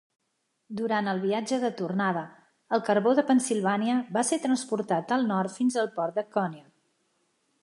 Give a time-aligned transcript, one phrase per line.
[0.77, 2.23] Durant el viatge de tornada,
[2.79, 6.75] el carbó de Pennsilvània va ser transportat al nord fins al port de Conneaut.